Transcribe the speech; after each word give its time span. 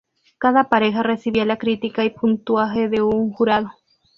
Cada 0.39 0.67
pareja 0.67 1.03
recibía 1.03 1.45
la 1.45 1.59
crítica 1.59 2.03
y 2.03 2.09
puntaje 2.09 2.89
de 2.89 3.03
un 3.03 3.31
jurado. 3.31 3.71